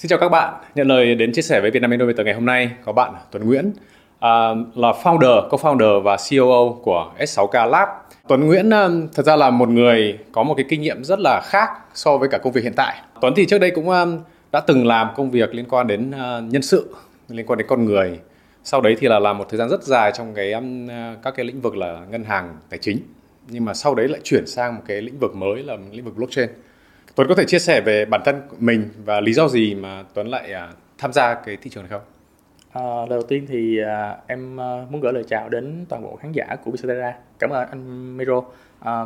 [0.00, 2.70] Xin chào các bạn, nhận lời đến chia sẻ với Vietnam Innovator ngày hôm nay
[2.84, 3.72] có bạn Tuấn Nguyễn
[4.20, 7.88] à, là founder, co-founder và COO của S6K Lab.
[8.28, 11.40] Tuấn Nguyễn à, thật ra là một người có một cái kinh nghiệm rất là
[11.44, 13.02] khác so với cả công việc hiện tại.
[13.20, 14.04] Tuấn thì trước đây cũng à,
[14.52, 16.94] đã từng làm công việc liên quan đến à, nhân sự,
[17.28, 18.18] liên quan đến con người.
[18.64, 20.88] Sau đấy thì là làm một thời gian rất dài trong cái um,
[21.22, 22.98] các cái lĩnh vực là ngân hàng tài chính.
[23.48, 26.16] Nhưng mà sau đấy lại chuyển sang một cái lĩnh vực mới là lĩnh vực
[26.16, 26.48] blockchain.
[27.14, 30.28] Tuấn có thể chia sẻ về bản thân mình và lý do gì mà Tuấn
[30.28, 32.02] lại à, tham gia cái thị trường này không?
[32.72, 36.32] À, đầu tiên thì à, em à, muốn gửi lời chào đến toàn bộ khán
[36.32, 37.14] giả của Bisetera.
[37.38, 38.42] Cảm ơn anh Miro.
[38.80, 39.04] À,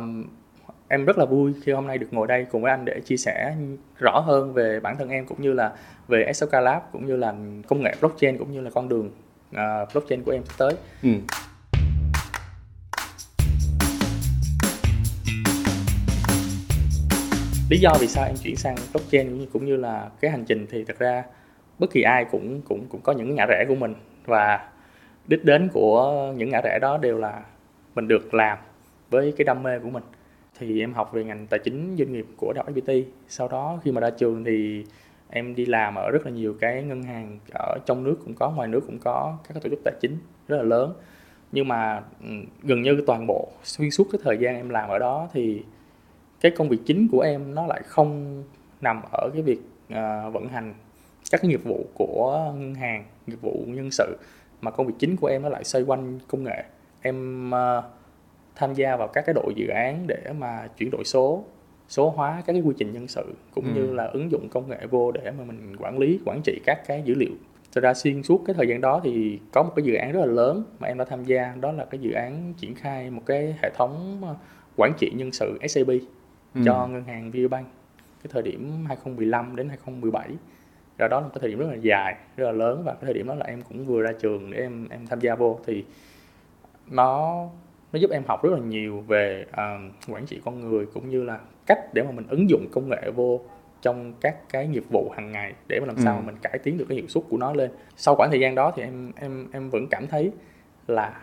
[0.87, 3.17] em rất là vui khi hôm nay được ngồi đây cùng với anh để chia
[3.17, 3.55] sẻ
[3.99, 5.71] rõ hơn về bản thân em cũng như là
[6.07, 7.33] về SOK Lab cũng như là
[7.67, 9.11] công nghệ blockchain cũng như là con đường
[9.49, 10.73] uh, blockchain của em sắp tới.
[11.03, 11.09] Ừ.
[17.69, 20.45] lý do vì sao em chuyển sang blockchain cũng như, cũng như là cái hành
[20.45, 21.23] trình thì thật ra
[21.79, 23.93] bất kỳ ai cũng cũng cũng có những ngã rẽ của mình.
[24.25, 24.69] Và
[25.27, 27.41] đích đến của những ngã rẽ đó đều là
[27.95, 28.57] mình được làm
[29.09, 30.03] với cái đam mê của mình.
[30.59, 33.79] Thì em học về ngành tài chính doanh nghiệp của đại học FPT sau đó
[33.83, 34.85] khi mà ra trường thì
[35.29, 38.51] em đi làm ở rất là nhiều cái ngân hàng ở trong nước cũng có
[38.51, 40.93] ngoài nước cũng có các tổ chức tài chính rất là lớn.
[41.51, 42.29] Nhưng mà ừ,
[42.63, 45.63] gần như toàn bộ xuyên suốt cái thời gian em làm ở đó thì
[46.41, 48.43] cái công việc chính của em nó lại không
[48.81, 49.59] nằm ở cái việc
[49.93, 50.73] uh, vận hành
[51.31, 54.17] các cái nghiệp vụ của ngân hàng nghiệp vụ nhân sự
[54.61, 56.63] mà công việc chính của em nó lại xoay quanh công nghệ.
[57.01, 57.83] Em uh,
[58.55, 61.43] tham gia vào các cái đội dự án để mà chuyển đổi số
[61.87, 63.71] số hóa các cái quy trình nhân sự cũng ừ.
[63.75, 66.87] như là ứng dụng công nghệ vô để mà mình quản lý quản trị các
[66.87, 67.33] cái dữ liệu.
[67.73, 70.19] Thật ra xuyên suốt cái thời gian đó thì có một cái dự án rất
[70.19, 73.21] là lớn mà em đã tham gia đó là cái dự án triển khai một
[73.25, 74.21] cái hệ thống
[74.77, 75.87] quản trị nhân sự SAP
[76.55, 76.61] ừ.
[76.65, 77.67] cho ngân hàng VPBank
[78.23, 80.29] cái thời điểm 2015 đến 2017
[80.97, 83.01] rồi đó là một cái thời điểm rất là dài rất là lớn và cái
[83.01, 85.59] thời điểm đó là em cũng vừa ra trường để em em tham gia vô
[85.65, 85.85] thì
[86.87, 87.43] nó
[87.93, 91.23] nó giúp em học rất là nhiều về uh, quản trị con người cũng như
[91.23, 93.41] là cách để mà mình ứng dụng công nghệ vô
[93.81, 96.01] trong các cái nghiệp vụ hàng ngày để mà làm ừ.
[96.03, 98.39] sao mà mình cải tiến được cái hiệu suất của nó lên sau khoảng thời
[98.39, 100.31] gian đó thì em em em vẫn cảm thấy
[100.87, 101.21] là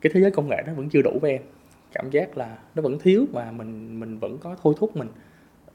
[0.00, 1.42] cái thế giới công nghệ nó vẫn chưa đủ với em
[1.92, 5.08] cảm giác là nó vẫn thiếu và mình mình vẫn có thôi thúc mình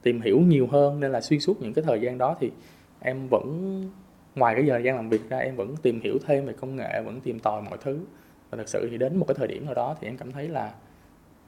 [0.01, 0.99] tìm hiểu nhiều hơn.
[0.99, 2.51] Nên là xuyên suốt những cái thời gian đó thì
[2.99, 3.81] em vẫn
[4.35, 7.01] ngoài cái giờ gian làm việc ra em vẫn tìm hiểu thêm về công nghệ
[7.05, 7.99] vẫn tìm tòi mọi thứ.
[8.49, 10.47] Và thật sự thì đến một cái thời điểm nào đó thì em cảm thấy
[10.47, 10.71] là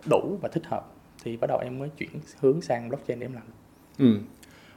[0.10, 0.86] đủ và thích hợp.
[1.24, 2.10] Thì bắt đầu em mới chuyển
[2.40, 3.44] hướng sang blockchain để em làm.
[4.00, 4.20] Ừ.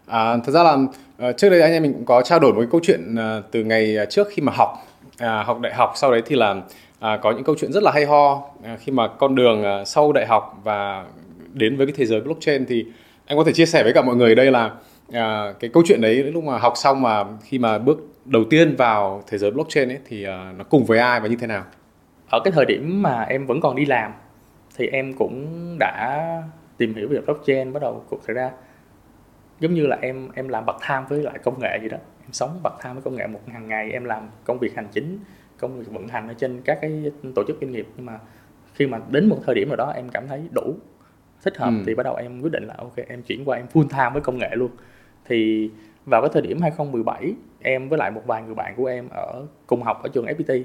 [0.06, 0.78] À, thật ra là
[1.18, 3.42] ờ, trước đây anh em mình cũng có trao đổi một cái câu chuyện ờ,
[3.50, 4.86] từ ngày trước khi mà học
[5.18, 6.62] à, học đại học sau đấy thì là
[7.02, 8.42] à, có những câu chuyện rất là hay ho.
[8.62, 11.04] À, khi mà con đường à, sau đại học và
[11.52, 12.86] đến với cái thế giới blockchain thì
[13.26, 14.70] anh có thể chia sẻ với cả mọi người đây là
[15.12, 18.76] à, cái câu chuyện đấy lúc mà học xong mà khi mà bước đầu tiên
[18.76, 21.64] vào thế giới blockchain ấy thì à, nó cùng với ai và như thế nào?
[22.30, 24.12] Ở cái thời điểm mà em vẫn còn đi làm
[24.76, 25.46] thì em cũng
[25.78, 26.26] đã
[26.76, 28.50] tìm hiểu về blockchain bắt đầu cuộc xảy ra.
[29.60, 31.96] Giống như là em em làm bậc tham với lại công nghệ gì đó.
[32.22, 34.88] Em sống bậc tham với công nghệ một hàng ngày em làm công việc hành
[34.92, 35.18] chính
[35.62, 37.86] công việc vận hành ở trên các cái tổ chức doanh nghiệp.
[37.96, 38.18] Nhưng mà
[38.74, 40.74] khi mà đến một thời điểm nào đó em cảm thấy đủ
[41.42, 41.82] thích hợp ừ.
[41.86, 44.22] thì bắt đầu em quyết định là ok em chuyển qua em full time với
[44.22, 44.70] công nghệ luôn.
[45.24, 45.70] Thì
[46.06, 49.46] vào cái thời điểm 2017 em với lại một vài người bạn của em ở
[49.66, 50.62] cùng học ở trường FPT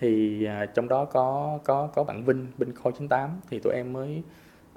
[0.00, 3.92] thì à, trong đó có có có bạn Vinh Vinh Khôi 98 thì tụi em
[3.92, 4.22] mới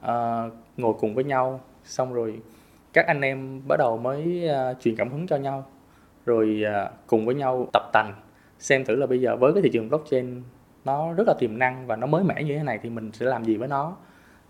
[0.02, 1.62] uh, ngồi cùng với nhau.
[1.84, 2.42] Xong rồi
[2.94, 5.66] các anh em bắt đầu mới uh, truyền cảm hứng cho nhau.
[6.26, 8.14] Rồi uh, cùng với nhau tập tành
[8.60, 10.42] xem thử là bây giờ với cái thị trường blockchain
[10.86, 13.26] nó rất là tiềm năng và nó mới mẻ như thế này thì mình sẽ
[13.26, 13.96] làm gì với nó?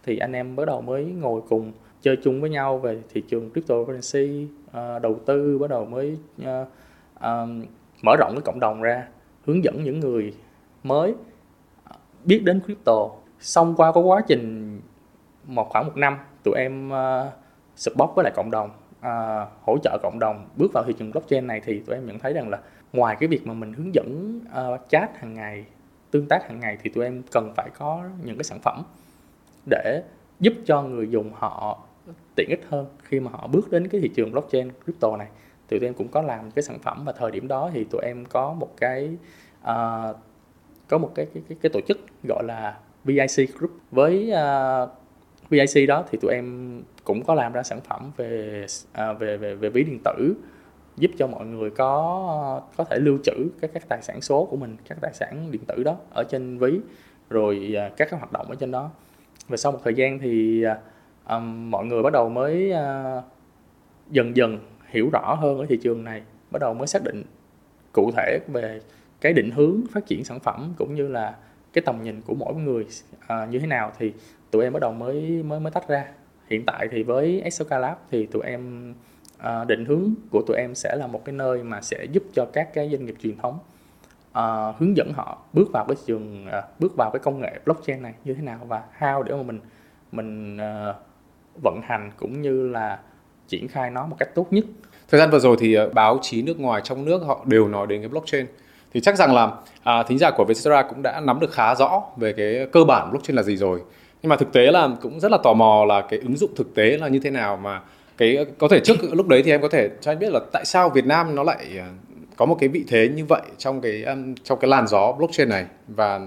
[0.04, 3.52] Thì anh em bắt đầu mới ngồi cùng chơi chung với nhau về thị trường
[3.52, 6.48] cryptocurrency uh, đầu tư bắt đầu mới uh,
[7.16, 7.24] uh,
[8.02, 9.08] mở rộng cái cộng đồng ra
[9.46, 10.34] hướng dẫn những người
[10.84, 11.16] mới
[12.24, 13.10] biết đến crypto.
[13.40, 14.80] Xong qua có quá trình
[15.46, 17.34] một khoảng một năm tụi em uh,
[17.76, 20.48] support với lại cộng đồng uh, hỗ trợ cộng đồng.
[20.58, 22.60] Bước vào thị trường blockchain này thì tụi em nhận thấy rằng là
[22.94, 25.66] ngoài cái việc mà mình hướng dẫn uh, chat hàng ngày
[26.12, 28.84] tương tác hàng ngày thì tụi em cần phải có những cái sản phẩm
[29.70, 30.04] để
[30.40, 31.80] giúp cho người dùng họ
[32.36, 32.86] tiện ích hơn.
[33.04, 35.28] Khi mà họ bước đến cái thị trường blockchain crypto này
[35.68, 38.02] thì tụi em cũng có làm cái sản phẩm và thời điểm đó thì tụi
[38.02, 39.18] em có một cái
[39.62, 40.18] uh,
[40.88, 41.98] có một cái, cái cái cái tổ chức
[42.28, 44.90] gọi là VIC Group với uh,
[45.50, 49.56] VIC đó thì tụi em cũng có làm ra sản phẩm về à, về về
[49.56, 50.36] về ví điện tử
[50.98, 54.58] giúp cho mọi người có có thể lưu trữ các các tài sản số của
[54.58, 56.80] mình các tài sản điện tử đó ở trên ví
[57.30, 58.90] rồi à, các cái hoạt động ở trên đó.
[59.48, 60.64] Và sau một thời gian thì
[61.26, 63.22] à, mọi người bắt đầu mới à,
[64.12, 66.22] dần dần hiểu rõ hơn ở thị trường này
[66.52, 67.24] bắt đầu mới xác định
[67.92, 68.82] cụ thể về
[69.22, 71.36] cái định hướng phát triển sản phẩm cũng như là
[71.74, 72.86] cái tầm nhìn của mỗi người
[73.28, 73.92] à, như thế nào.
[73.98, 74.14] Thì
[74.52, 76.06] tụi em bắt đầu mới mới mới tách ra.
[76.50, 78.94] Hiện tại thì với Exoca Lab thì tụi em
[79.38, 82.46] à, định hướng của tụi em sẽ là một cái nơi mà sẽ giúp cho
[82.54, 83.60] các cái doanh nghiệp truyền thống
[84.32, 88.02] à, hướng dẫn họ bước vào cái trường à, bước vào cái công nghệ blockchain
[88.02, 89.60] này như thế nào và how để mà mình
[90.12, 90.94] mình à,
[91.64, 93.00] vận hành cũng như là
[93.48, 94.66] triển khai nó một cách tốt nhất.
[95.10, 97.88] Thời gian vừa rồi thì à, báo chí nước ngoài trong nước họ đều nói
[97.88, 98.46] đến cái blockchain.
[98.94, 99.52] Thì chắc rằng là
[99.84, 103.12] à, thính giả của Vietcetera cũng đã nắm được khá rõ về cái cơ bản
[103.12, 103.82] blockchain là gì rồi
[104.28, 106.76] nhưng mà thực tế là cũng rất là tò mò là cái ứng dụng thực
[106.76, 107.82] tế là như thế nào mà
[108.18, 110.66] cái có thể trước lúc đấy thì em có thể cho anh biết là tại
[110.66, 111.90] sao Việt Nam nó lại à,
[112.38, 114.06] có một cái vị thế như vậy trong cái
[114.44, 115.66] trong cái làn gió blockchain này?
[115.88, 116.20] Và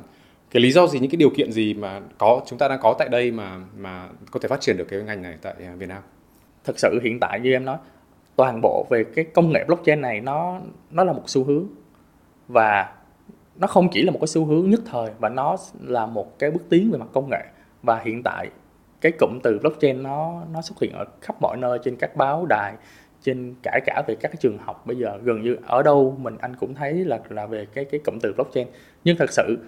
[0.50, 2.94] cái lý do gì những cái điều kiện gì mà có chúng ta đang có
[2.99, 5.88] tại đây mà mà có thể phát triển được cái ngành này tại à, Việt
[5.88, 6.02] Nam?
[6.64, 7.76] Thực sự hiện tại như em nói
[8.37, 10.61] toàn bộ về cái công nghệ blockchain này nó
[10.91, 11.67] nó là một xu hướng.
[12.49, 12.93] Và
[13.56, 16.50] nó không chỉ là một cái xu hướng nhất thời và nó là một cái
[16.50, 17.44] bước tiến về mặt công nghệ
[17.82, 18.50] và hiện tại,
[19.00, 22.47] cái cụm từ blockchain nó nó xuất hiện ở khắp mọi nơi trên các báo
[22.47, 22.75] đài,
[23.23, 24.87] trên cả cả về các cái trường học.
[24.87, 28.00] Bây giờ gần như ở đâu mình anh cũng thấy là là về cái cái
[28.05, 28.67] cụm từ blockchain.
[29.05, 29.59] Nhưng thật sự,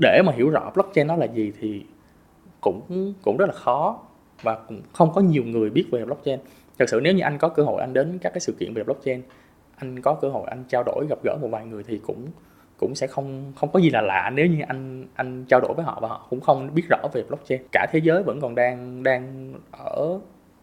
[0.00, 1.84] để mà hiểu rõ blockchain nó là gì thì
[2.60, 4.00] cũng cũng rất là khó
[4.42, 6.40] và cũng không có nhiều người biết về blockchain.
[6.78, 8.82] Thật sự nếu như anh có cơ hội anh đến các cái sự kiện về
[8.82, 9.22] blockchain,
[9.76, 12.26] anh có cơ hội anh trao đổi, gặp gỡ một vài người thì cũng
[12.82, 15.84] cũng sẽ không không có gì là lạ nếu như anh anh trao đổi với
[15.84, 17.62] họ và họ cũng không biết rõ về blockchain.
[17.72, 20.20] Cả thế giới vẫn còn đang đang ở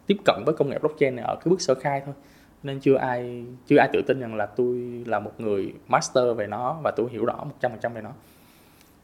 [0.07, 2.15] tiếp cận với công nghệ blockchain này ở cái bước sơ khai thôi.
[2.63, 6.47] Nên chưa ai chưa ai tự tin rằng là tôi là một người master về
[6.47, 8.11] nó và tôi hiểu rõ 100% về nó.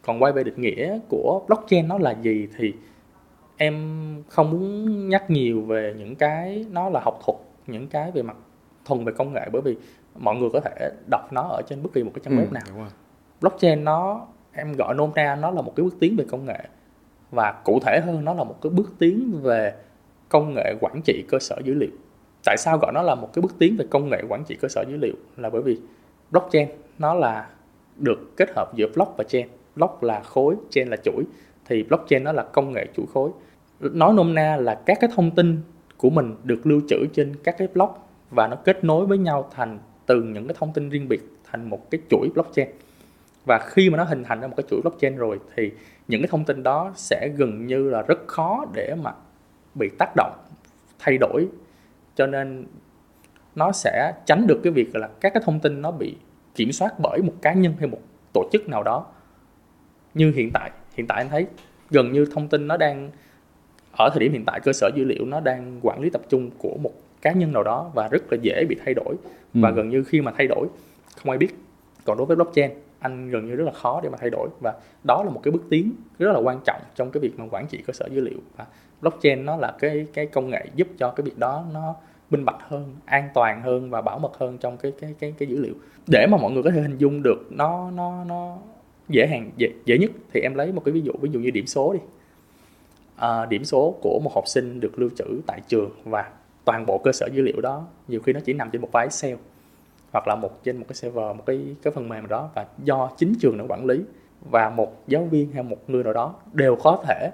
[0.02, 2.74] Còn quay về định nghĩa của blockchain nó là gì thì
[3.58, 3.76] em
[4.30, 8.38] không muốn nhắc nhiều về những cái nó là học thuật những cái về mặt
[8.86, 9.76] thuần về công nghệ bởi vì
[10.16, 12.52] mọi người có thể đọc nó ở trên bất kỳ một cái trang web ừ,
[12.52, 12.88] nào
[13.42, 16.60] blockchain nó, em gọi nôm na nó là một cái bước tiến về công nghệ.
[17.32, 19.74] Và cụ thể hơn, nó là một cái bước tiến về
[20.30, 21.90] công nghệ quản trị cơ sở dữ liệu.
[22.46, 24.68] Tại sao gọi nó là một cái bước tiến về công nghệ quản trị cơ
[24.68, 25.14] sở dữ liệu?
[25.38, 25.80] Là bởi vì
[26.32, 26.68] blockchain
[27.00, 27.48] nó là
[27.98, 29.48] được kết hợp giữa block và chain.
[29.76, 31.24] Block là khối, chain là chuỗi.
[31.66, 33.30] Thì blockchain nó là công nghệ chuỗi khối.
[33.80, 35.62] Nói nôm na là các cái thông tin
[35.98, 38.00] của mình được lưu trữ trên các cái block
[38.32, 41.70] và nó kết nối với nhau thành từ những cái thông tin riêng biệt thành
[41.70, 42.68] một cái chuỗi blockchain
[43.46, 45.72] và khi mà nó hình thành ra một cái chuỗi blockchain rồi thì
[46.08, 49.12] những cái thông tin đó sẽ gần như là rất khó để mà
[49.76, 50.34] bị tác động
[51.00, 51.48] thay đổi.
[52.16, 52.66] Cho nên
[53.56, 56.16] nó sẽ tránh được cái việc là các cái thông tin nó bị
[56.56, 58.00] kiểm soát bởi một cá nhân hay một
[58.34, 59.06] tổ chức nào đó.
[60.14, 61.46] Như hiện tại hiện tại anh thấy
[61.90, 63.10] gần như thông tin nó đang
[63.92, 66.50] ở thời điểm hiện tại cơ sở dữ liệu nó đang quản lý tập trung
[66.58, 66.92] của một
[67.22, 69.16] cá nhân nào đó và rất là dễ bị thay đổi.
[69.54, 69.60] Ừ.
[69.64, 70.68] và gần như khi mà thay đổi
[71.16, 71.56] không ai biết.
[72.06, 72.72] Còn đối với blockchain
[73.06, 74.50] anh gần như rất là khó để mà thay đổi.
[74.64, 74.74] Và
[75.08, 77.68] đó là một cái bước tiến rất là quan trọng trong cái việc mà quản
[77.68, 78.38] trị cơ sở dữ liệu.
[78.58, 78.66] Và
[79.02, 81.96] blockchain nó là cái cái công nghệ giúp cho cái việc đó nó
[82.30, 85.48] minh bạch hơn an toàn hơn và bảo mật hơn trong cái cái cái cái
[85.48, 85.74] dữ liệu.
[86.08, 88.58] Để mà mọi người có thể hình dung được nó nó nó
[89.10, 91.52] dễ hàng dễ, dễ nhất thì em lấy một cái ví dụ ví dụ như
[91.52, 92.00] điểm số đi.
[93.16, 96.30] À, điểm số của một học sinh được lưu trữ tại trường và
[96.66, 99.04] toàn bộ cơ sở dữ liệu đó nhiều khi nó chỉ nằm trên một file
[99.04, 99.36] Excel
[100.16, 103.12] hoặc là một trên một cái server một cái cái phần mềm đó và do
[103.18, 104.02] chính trường nó quản lý
[104.50, 107.32] và một giáo viên hay một người nào đó đều có thể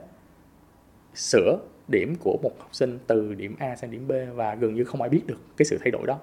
[1.14, 1.58] sửa
[1.88, 5.02] điểm của một học sinh từ điểm A sang điểm B và gần như không
[5.02, 6.20] ai biết được cái sự thay đổi đó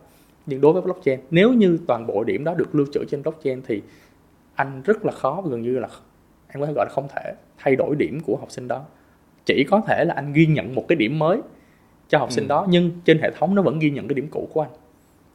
[0.47, 3.63] nhưng đối với blockchain nếu như toàn bộ điểm đó được lưu trữ trên blockchain
[3.67, 3.83] thì
[4.55, 5.89] anh rất là khó gần như là
[6.49, 8.85] anh có thể gọi là không thể thay đổi điểm của học sinh đó
[9.47, 11.41] chỉ có thể là anh ghi nhận một cái điểm mới
[12.09, 12.49] cho học sinh ừ.
[12.49, 14.71] đó nhưng trên hệ thống nó vẫn ghi nhận cái điểm cũ của anh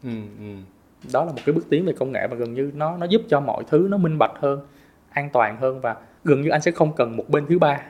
[0.03, 0.72] ừ, ừ
[1.13, 3.21] đó là một cái bước tiến về công nghệ và gần như nó nó giúp
[3.29, 4.67] cho mọi thứ nó minh bạch hơn
[5.09, 7.81] an toàn hơn và gần như anh sẽ không cần một bên thứ ba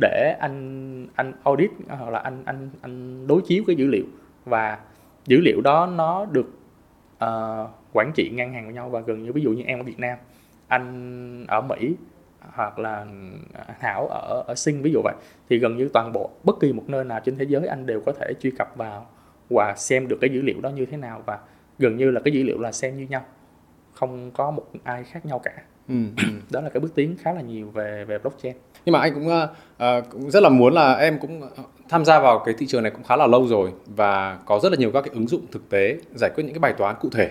[0.00, 4.04] để anh anh audit à, hoặc là anh anh anh đối chiếu cái dữ liệu.
[4.44, 4.78] Và
[5.26, 6.46] dữ liệu đó nó được
[7.24, 9.82] uh, quản trị ngang hàng với nhau và gần như ví dụ như em ở
[9.82, 10.18] Việt Nam
[10.68, 11.94] anh ở Mỹ
[12.40, 13.06] hoặc là
[13.52, 15.14] à, Thảo ở ở Sinh ví dụ vậy
[15.48, 18.00] thì gần như toàn bộ bất kỳ một nơi nào trên thế giới anh đều
[18.00, 19.06] có thể truy cập vào
[19.50, 21.22] và xem được cái dữ liệu đó như thế nào.
[21.26, 21.38] Và
[21.78, 23.24] gần như là cái dữ liệu là xem như nhau
[23.92, 25.52] không có một ai khác nhau cả
[25.88, 26.22] ừ, ừ.
[26.50, 29.28] đó là cái bước tiến khá là nhiều về về blockchain nhưng mà anh cũng
[29.28, 31.42] uh, cũng rất là muốn là em cũng
[31.88, 34.72] tham gia vào cái thị trường này cũng khá là lâu rồi và có rất
[34.72, 37.08] là nhiều các cái ứng dụng thực tế giải quyết những cái bài toán cụ
[37.12, 37.30] thể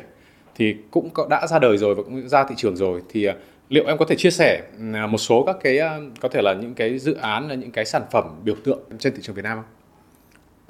[0.56, 3.36] thì cũng đã ra đời rồi và cũng ra thị trường rồi thì uh,
[3.70, 5.80] liệu em có thể chia sẻ ừ, một số các cái
[6.22, 9.14] có thể là những cái dự án là những cái sản phẩm biểu tượng trên
[9.14, 9.66] thị trường Việt Nam không?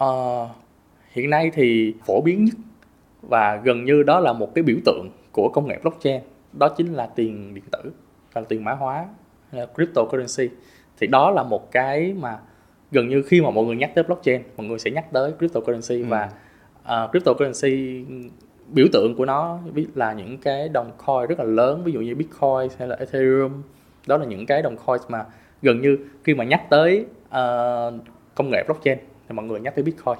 [0.10, 0.50] Uh,
[1.12, 2.56] hiện nay thì phổ biến nhất
[3.28, 6.22] và gần như đó là một cái biểu tượng của công nghệ blockchain.
[6.54, 7.92] Đó chính là tiền điện tử
[8.36, 9.06] là tiền mã hóa
[9.52, 10.56] là cryptocurrency.
[10.98, 12.40] Thì đó là một cái mà
[12.92, 16.04] gần như khi mà mọi người nhắc tới blockchain mọi người sẽ nhắc tới cryptocurrency.
[16.04, 16.08] Ừ.
[16.10, 16.30] và
[16.84, 18.06] uh, cryptocurrency
[18.68, 19.60] biểu tượng của nó
[19.96, 23.62] là những cái đồng coin rất là lớn ví dụ như bitcoin hay là ethereum.
[24.08, 25.26] Đó là những cái đồng coin mà
[25.62, 27.94] gần như khi mà nhắc tới uh,
[28.36, 30.18] công nghệ blockchain thì mọi người nhắc tới bitcoin.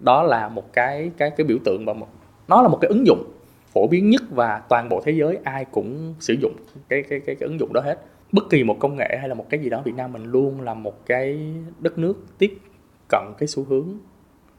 [0.00, 2.08] Đó là một cái cái cái biểu tượng và một
[2.48, 3.32] nó là một cái ứng dụng
[3.72, 6.52] phổ biến nhất và toàn bộ thế giới ai cũng sử dụng
[6.88, 7.98] cái cái cái, cái ứng dụng đó hết.
[8.32, 10.60] Bất kỳ một công nghệ hay là một cái gì đó Việt Nam mình luôn
[10.60, 12.58] là một cái đất nước tiếp
[13.08, 13.88] cận cái xu hướng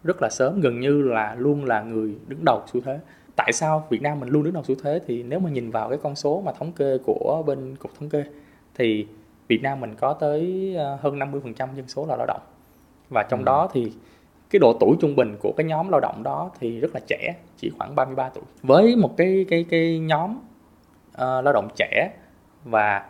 [0.03, 3.00] rất là sớm gần như là luôn là người đứng đầu xu thế.
[3.36, 5.00] Tại sao Việt Nam mình luôn đứng đầu xu thế?
[5.08, 8.10] Thì nếu mà nhìn vào cái con số mà thống kê của bên cục thống
[8.10, 8.24] kê
[8.75, 9.08] thì
[9.48, 12.41] Việt Nam mình có tới ờ, hơn 50% dân số là lao động.
[13.10, 13.46] Và trong ừ.
[13.46, 13.91] đó thì
[14.49, 17.35] cái độ tuổi trung bình của cái nhóm lao động đó thì rất là trẻ
[17.57, 18.43] chỉ khoảng 33 tuổi.
[18.61, 20.37] Với một cái cái cái nhóm
[21.11, 22.11] uh, lao động trẻ
[22.63, 23.09] và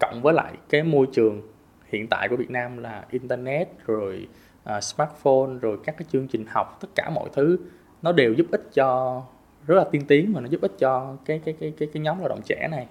[0.00, 1.42] cộng với lại cái môi trường
[1.88, 4.28] hiện tại của Việt Nam là internet rồi
[4.76, 7.58] uh, smartphone rồi các cái chương trình học tất cả mọi thứ
[8.02, 9.22] nó đều giúp ích cho
[9.66, 12.18] rất là tiên tiến mà nó giúp ích cho cái cái cái cái cái nhóm
[12.18, 12.86] lao động trẻ này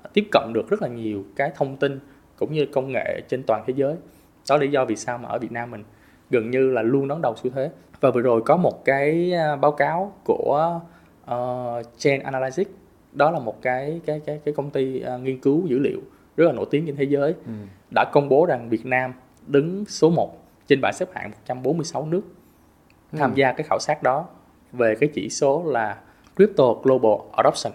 [0.00, 2.00] uh, tiếp cận được rất là nhiều cái thông tin
[2.36, 3.94] cũng như công nghệ trên toàn thế giới.
[4.48, 5.84] Đó là lý do vì sao mà ở Việt Nam mình
[6.30, 9.56] gần như là luôn đón đầu xu thế và vừa rồi có một cái à,
[9.56, 10.80] báo cáo của
[11.30, 12.70] uh, Chain Analytics
[13.12, 16.00] đó là một cái cái cái cái công ty uh, nghiên cứu dữ liệu
[16.36, 17.52] rất là nổi tiếng trên thế giới ừ.
[17.94, 19.12] đã công bố rằng Việt Nam
[19.46, 22.22] đứng số 1 trên bảng xếp hạng 146 nước
[23.12, 23.18] ừ.
[23.18, 24.26] tham gia cái khảo sát đó
[24.72, 25.96] về cái chỉ số là
[26.36, 27.72] Crypto Global Adoption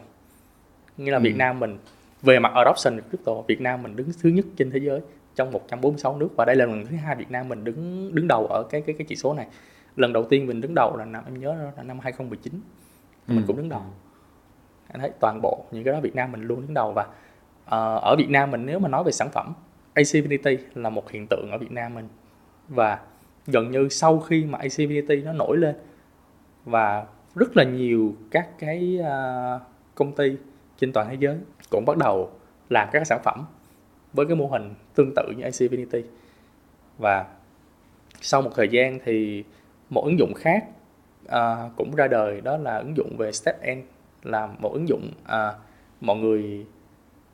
[0.98, 1.22] nghĩa là ừ.
[1.22, 1.78] Việt Nam mình
[2.22, 5.02] về mặt adoption crypto Việt Nam mình đứng thứ nhất trên thế giới
[5.36, 6.30] trong 146 nước.
[6.36, 8.96] Và đây là lần thứ hai Việt Nam mình đứng đứng đầu ở cái cái
[9.00, 9.48] cái chỉ số này.
[9.96, 12.54] Lần đầu tiên mình đứng đầu là năm em nhớ là năm 2019
[13.28, 13.44] mình ừ.
[13.48, 13.82] cũng đứng đầu.
[14.88, 16.94] Anh thấy toàn bộ những cái đó Việt Nam mình luôn đứng đầu.
[16.94, 19.54] Và uh, ở Việt Nam mình nếu mà nói về sản phẩm
[19.94, 22.08] AC Infinity là một hiện tượng ở Việt Nam mình.
[22.68, 23.00] Và
[23.48, 25.76] gần như sau khi mà AC Infinity nó nổi lên
[26.66, 29.62] và rất là nhiều các cái uh,
[29.96, 30.38] công ty
[30.78, 31.38] trên toàn thế giới
[31.70, 32.32] cũng bắt đầu
[32.70, 33.46] làm các sản phẩm
[34.14, 36.02] với cái mô hình tương tự như AC Infinity
[36.98, 37.26] và
[38.22, 39.44] sau một thời gian thì
[39.90, 40.66] một ứng dụng khác
[41.26, 43.82] uh, cũng ra đời đó là ứng dụng về step n
[44.24, 45.56] là một ứng dụng uh,
[46.02, 46.66] mọi người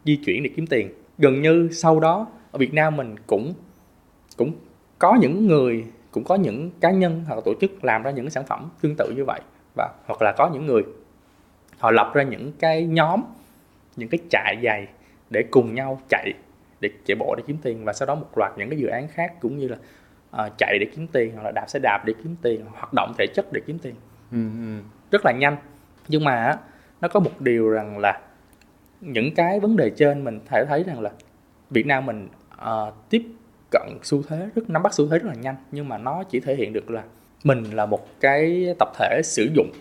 [0.05, 0.89] di chuyển để kiếm tiền.
[1.17, 3.53] Gần như sau đó ở Việt Nam mình cũng
[4.37, 4.51] cũng
[4.99, 8.45] có những người cũng có những cá nhân hoặc tổ chức làm ra những sản
[8.45, 9.41] phẩm tương tự như vậy
[9.75, 10.83] và hoặc là có những người
[11.77, 13.21] họ lập ra những cái nhóm
[13.95, 14.87] những cái trại giày
[15.29, 16.33] để cùng nhau chạy
[16.79, 19.07] để chạy bộ để kiếm tiền và sau đó một loạt những cái dự án
[19.07, 19.77] khác cũng như là
[20.45, 23.13] uh, chạy để kiếm tiền hoặc là đạp xe đạp để kiếm tiền hoạt động
[23.17, 23.95] thể chất để kiếm tiền.
[24.31, 24.81] Ừ, ừ.
[25.11, 25.57] rất là nhanh.
[26.07, 26.59] Nhưng mà
[27.01, 28.21] nó có một điều rằng là
[29.01, 31.11] những cái vấn đề trên mình thể thấy rằng là
[31.69, 32.27] Việt Nam mình
[32.61, 33.23] uh, tiếp
[33.71, 35.55] cận xu thế rất nắm bắt xu thế rất là nhanh.
[35.71, 37.03] Nhưng mà nó chỉ thể hiện được là
[37.43, 39.71] mình là một cái tập thể sử dụng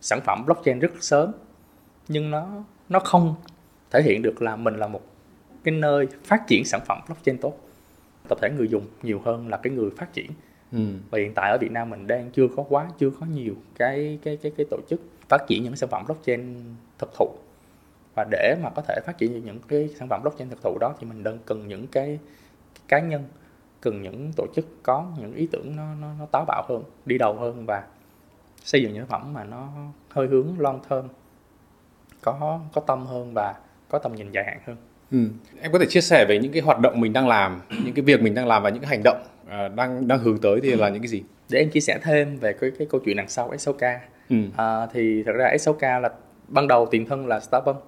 [0.00, 1.32] sản phẩm blockchain rất sớm.
[2.08, 2.48] Nhưng nó
[2.88, 3.34] nó không
[3.90, 5.00] thể hiện được là mình là một
[5.64, 7.58] cái nơi phát triển sản phẩm blockchain tốt.
[8.28, 10.30] Tập thể người dùng nhiều hơn là cái người phát triển.
[10.72, 10.78] Ừ.
[11.10, 14.18] và hiện tại ở Việt Nam mình đang chưa có quá chưa có nhiều cái
[14.22, 16.64] cái cái cái tổ chức phát triển những sản phẩm blockchain
[16.98, 17.28] thực thụ.
[18.14, 20.94] Và để mà có thể phát triển những cái sản phẩm blockchain thực thụ đó
[21.00, 22.18] thì mình đang cần những cái,
[22.74, 23.24] cái cá nhân
[23.80, 27.18] cần những tổ chức có những ý tưởng nó nó, nó táo bạo hơn đi
[27.18, 27.86] đầu hơn và
[28.64, 29.68] xây dựng những sản phẩm mà nó
[30.10, 31.06] hơi hướng long term
[32.22, 33.54] có có tâm hơn và
[33.88, 34.76] có tầm nhìn dài hạn hơn
[35.10, 35.18] Ừ.
[35.60, 38.02] Em có thể chia sẻ về những cái hoạt động mình đang làm, những cái
[38.02, 40.76] việc mình đang làm và những cái hành động uh, đang đang hướng tới thì
[40.76, 41.22] là những cái gì?
[41.50, 43.98] Để em chia sẻ thêm về cái cái câu chuyện đằng sau S6K.
[44.30, 44.36] Ừ.
[44.36, 46.10] Uh, thì thật ra S6K là
[46.48, 47.78] ban đầu tiền thân là Starbucks.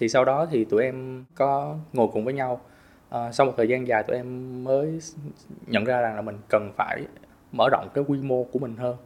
[0.00, 2.60] Thì sau đó thì tụi em có ngồi cùng với nhau.
[3.14, 4.98] Uh, sau một thời gian dài tụi em mới
[5.66, 7.02] nhận ra rằng là mình cần phải
[7.52, 8.96] mở rộng cái quy mô của mình hơn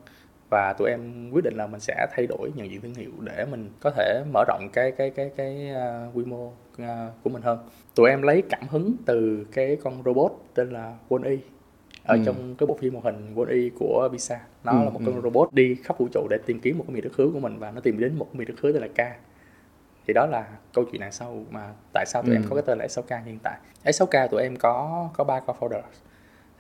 [0.51, 3.47] và tụi em quyết định là mình sẽ thay đổi nhận diện thương hiệu để
[3.51, 5.71] mình có thể mở rộng cái cái cái cái
[6.09, 6.53] uh, quy mô
[7.23, 7.59] của mình hơn.
[7.95, 11.39] Tụi em lấy cảm hứng từ cái con robot tên là Wall-E
[12.05, 12.23] ở ừ.
[12.27, 15.13] trong cái bộ phim hoạt hình Wall-E của Pixar nó ừ, là một ừ.
[15.13, 17.41] con robot đi khắp vũ trụ để tìm kiếm một cái miền đất hứa của
[17.41, 19.01] mình và nó tìm đến một miền đất hứa tên là K.
[20.07, 22.39] Thì đó là câu chuyện đằng sau mà tại sao tụi ừ.
[22.39, 23.59] em có cái tên là S6K hiện tại.
[23.85, 25.83] S6K tụi em có có ba co-founders.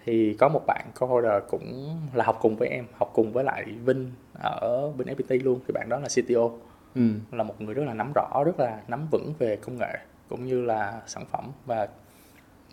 [0.04, 3.64] Thì có một bạn co-founder cũng là học cùng với em học cùng với lại
[3.84, 5.60] Vinh ở bên FPT luôn.
[5.68, 6.50] Thì bạn đó là CTO
[6.96, 7.36] ừ.
[7.36, 9.98] là một người rất là nắm rõ rất là nắm vững về công nghệ
[10.28, 11.52] cũng như là sản phẩm.
[11.66, 11.88] Và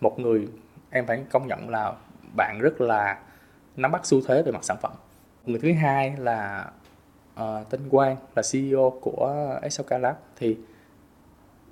[0.00, 0.48] một người
[0.90, 1.92] em phải công nhận là
[2.36, 3.18] bạn rất là
[3.76, 4.92] nắm bắt xu thế về mặt sản phẩm.
[5.46, 6.70] Người thứ hai là
[7.40, 10.16] uh, tên Quang là CEO của SLK Lab.
[10.36, 10.58] Thì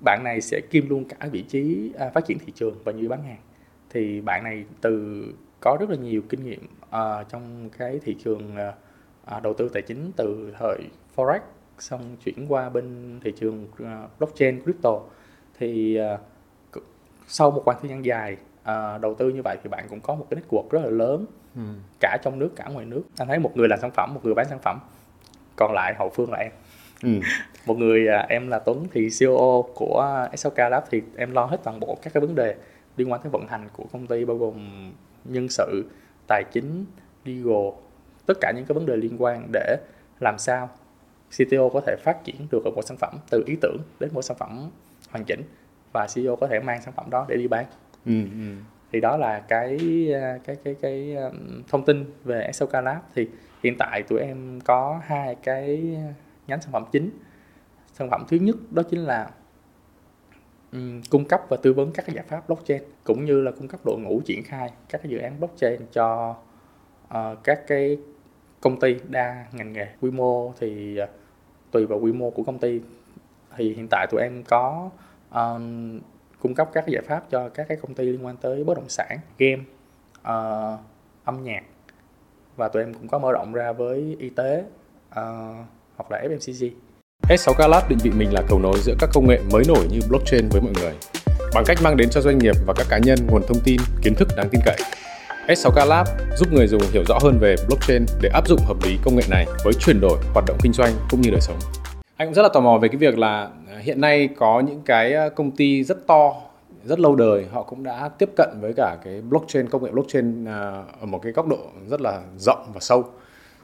[0.05, 3.09] bạn này sẽ kiêm luôn cả vị trí uh, phát triển thị trường và như
[3.09, 3.41] bán hàng.
[3.89, 5.25] Thì bạn này từ
[5.59, 8.55] có rất là nhiều kinh nghiệm uh, trong cái thị trường
[9.35, 10.79] uh, đầu tư tài chính từ thời
[11.15, 11.39] forex
[11.79, 14.99] xong chuyển qua bên thị trường uh, blockchain crypto
[15.59, 16.19] thì uh,
[17.27, 20.15] sau một khoảng thời gian dài uh, đầu tư như vậy thì bạn cũng có
[20.15, 21.25] một cái network rất là lớn
[21.55, 21.61] ừ.
[21.99, 24.33] cả trong nước cả ngoài nước anh thấy một người làm sản phẩm một người
[24.33, 24.79] bán sản phẩm
[25.55, 26.51] còn lại hậu phương là em
[27.03, 27.09] ừ.
[27.65, 31.79] một người em là Tuấn thì CEO của SLK Lab thì em lo hết toàn
[31.79, 32.55] bộ các cái vấn đề
[32.97, 34.91] liên quan tới vận hành của công ty bao gồm
[35.25, 35.85] nhân sự
[36.27, 36.85] tài chính
[37.25, 37.69] legal
[38.25, 39.77] tất cả những cái vấn đề liên quan để
[40.19, 40.69] làm sao
[41.37, 44.37] CTO có thể phát triển được một sản phẩm từ ý tưởng đến một sản
[44.37, 44.69] phẩm
[45.09, 45.41] hoàn chỉnh
[45.93, 47.65] và CEO có thể mang sản phẩm đó để đi bán.
[48.05, 48.55] Ừ, ừ.
[48.91, 49.77] thì đó là cái
[50.43, 51.17] cái cái cái
[51.67, 52.97] thông tin về SLK Lab.
[53.15, 53.27] Thì
[53.63, 55.97] hiện tại tụi em có hai cái
[56.47, 57.09] nhánh sản phẩm chính.
[57.93, 59.29] Sản phẩm thứ nhất đó chính là
[60.71, 63.67] um, cung cấp và tư vấn các cái giải pháp blockchain cũng như là cung
[63.67, 66.35] cấp đội ngũ triển khai các cái dự án blockchain cho
[67.07, 67.97] uh, các cái
[68.61, 70.53] công ty đa ngành nghề quy mô.
[70.59, 71.09] Thì uh,
[71.73, 72.79] tùy vào quy mô của công ty.
[73.57, 74.89] Thì hiện tại tụi em có
[75.33, 75.99] um,
[76.39, 78.89] cung cấp các giải pháp cho các cái công ty liên quan tới bất động
[78.89, 79.61] sản game
[80.21, 80.79] uh,
[81.23, 81.63] âm nhạc.
[82.55, 84.63] Và tụi em cũng có mở rộng ra với y tế
[85.09, 85.15] uh,
[85.95, 86.69] hoặc là FMCG
[87.29, 89.99] S6K Lab định vị mình là cầu nối giữa các công nghệ mới nổi như
[90.09, 90.93] blockchain với mọi người.
[91.53, 94.13] Bằng cách mang đến cho doanh nghiệp và các cá nhân nguồn thông tin, kiến
[94.15, 94.77] thức đáng tin cậy.
[95.47, 98.97] S6K Lab giúp người dùng hiểu rõ hơn về blockchain để áp dụng hợp lý
[99.03, 101.57] công nghệ này với chuyển đổi hoạt động kinh doanh cũng như đời sống.
[102.17, 104.81] Anh cũng rất là tò mò về cái việc là à, hiện nay có những
[104.85, 106.33] cái à, công ty rất to,
[106.83, 110.45] rất lâu đời họ cũng đã tiếp cận với cả cái blockchain công nghệ blockchain
[110.45, 111.59] à, ở một cái góc độ
[111.89, 113.03] rất là rộng và sâu.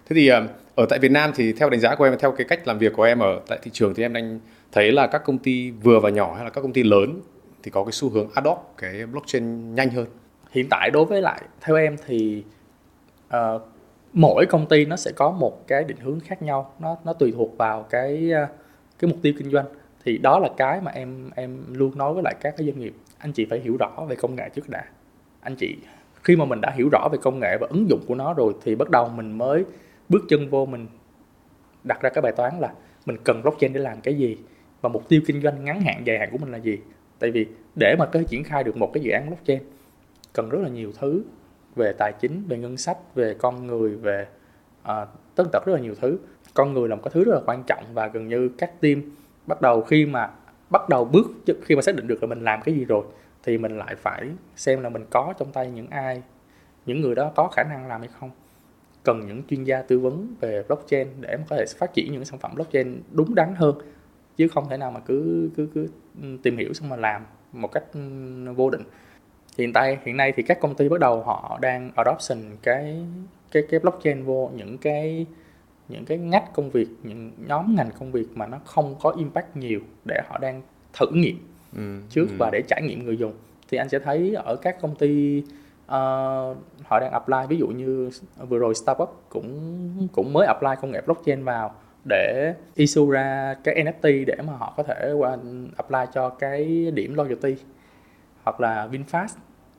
[0.09, 0.29] Thế thì
[0.75, 2.93] ở tại Việt Nam thì theo đánh giá của em theo cái cách làm việc
[2.95, 4.39] của em ở tại thị trường thì em đang
[4.71, 7.21] thấy là các công ty vừa và nhỏ hay là các công ty lớn
[7.63, 10.05] thì có cái xu hướng adopt cái blockchain nhanh hơn
[10.51, 12.43] hiện tại đối với lại theo em thì
[13.27, 13.61] uh,
[14.13, 16.73] mỗi công ty nó sẽ có một cái định hướng khác nhau.
[16.79, 18.49] Nó nó tùy thuộc vào cái uh,
[18.99, 19.65] cái mục tiêu kinh doanh.
[20.05, 22.93] Thì đó là cái mà em em luôn nói với lại các cái doanh nghiệp.
[23.17, 24.85] Anh chị phải hiểu rõ về công nghệ trước đã.
[25.41, 25.77] Anh chị
[26.23, 28.53] khi mà mình đã hiểu rõ về công nghệ và ứng dụng của nó rồi
[28.63, 29.65] thì bắt đầu mình mới
[30.09, 30.87] bước chân vô mình
[31.83, 32.73] đặt ra cái bài toán là
[33.05, 34.37] mình cần blockchain để làm cái gì
[34.81, 36.77] và mục tiêu kinh doanh ngắn hạn dài hạn của mình là gì.
[37.19, 39.59] Tại vì để mà có triển khai được một cái dự án blockchain
[40.33, 41.23] cần rất là nhiều thứ
[41.75, 44.27] về tài chính về ngân sách về con người về
[44.83, 46.17] à, uh, tất tật rất là nhiều thứ.
[46.53, 49.01] Con người là một cái thứ rất là quan trọng và gần như các team
[49.47, 50.29] bắt đầu khi mà
[50.69, 51.27] bắt đầu bước
[51.61, 53.05] khi mà xác định được là mình làm cái gì rồi
[53.43, 56.23] thì mình lại phải xem là mình có trong tay những ai
[56.85, 58.31] những người đó có khả năng làm hay không.
[59.03, 62.25] Cần những chuyên gia tư vấn về blockchain để em có thể phát triển những
[62.25, 63.75] sản phẩm blockchain đúng đắn hơn
[64.37, 65.87] chứ không thể nào mà cứ cứ cứ
[66.43, 67.99] tìm hiểu xong mà làm một cách ừ,
[68.55, 68.83] vô định
[69.59, 73.05] hiện tại hiện nay thì các công ty bắt đầu họ đang adoption cái
[73.51, 75.25] cái cái blockchain vô những cái
[75.89, 79.57] những cái ngách công việc những nhóm ngành công việc mà nó không có impact
[79.57, 80.61] nhiều để họ đang
[80.93, 81.37] thử nghiệm
[81.75, 82.35] ừ, trước ừ.
[82.39, 83.33] và để trải nghiệm người dùng
[83.69, 85.43] thì anh sẽ thấy ở các công ty
[85.85, 88.09] uh, họ đang apply ví dụ như
[88.49, 91.75] vừa rồi Starbucks cũng cũng mới apply công nghệ blockchain vào
[92.09, 95.37] để issue ra cái NFT để mà họ có thể qua
[95.77, 97.55] apply cho cái điểm loyalty
[98.43, 99.27] hoặc là VinFast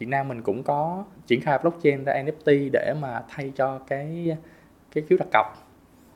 [0.00, 4.36] Việt Nam mình cũng có triển khai blockchain ra NFT để mà thay cho cái
[4.92, 5.46] cái phiếu đặt cọc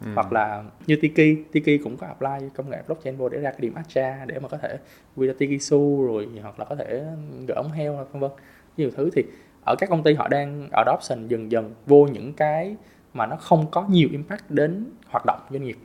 [0.01, 0.07] ừ.
[0.15, 3.61] hoặc là như Tiki Tiki cũng có apply công nghệ blockchain vô để ra cái
[3.61, 4.79] điểm Acha để mà có thể
[5.17, 7.05] quy ra Tiki Su rồi hoặc là có thể
[7.49, 8.31] gỡ ống heo vân vân
[8.77, 9.23] nhiều thứ thì
[9.65, 12.77] ở các công ty họ đang adoption dần dần vô những cái
[13.15, 15.77] mà nó không có nhiều impact đến hoạt động doanh nghiệp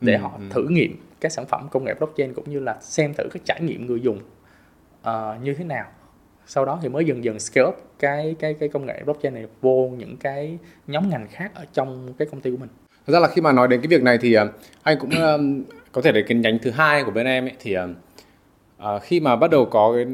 [0.00, 0.44] để ừ, họ ừ.
[0.50, 3.60] thử nghiệm các sản phẩm công nghệ blockchain cũng như là xem thử cái trải
[3.60, 4.20] nghiệm người dùng
[5.00, 5.86] uh, như thế nào
[6.48, 9.46] sau đó thì mới dần dần scale up cái cái cái công nghệ blockchain này
[9.60, 12.68] vô những cái nhóm ngành khác ở trong cái công ty của mình.
[13.06, 14.48] Thật ra là khi mà nói đến cái việc này thì uh,
[14.82, 15.40] anh cũng uh,
[15.92, 19.36] có thể để cái nhánh thứ hai của bên em ấy thì uh, khi mà
[19.36, 20.06] bắt đầu có cái,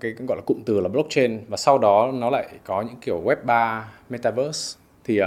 [0.00, 2.96] cái cái gọi là cụm từ là blockchain và sau đó nó lại có những
[3.00, 5.18] kiểu web 3 metaverse thì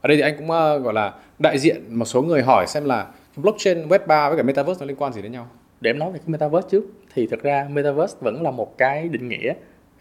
[0.00, 2.84] ở đây thì anh cũng uh, gọi là đại diện một số người hỏi xem
[2.84, 5.48] là blockchain web 3 với cả metaverse nó liên quan gì đến nhau?
[5.80, 9.08] Để em nói về cái metaverse trước thì thực ra metaverse vẫn là một cái
[9.08, 9.52] định nghĩa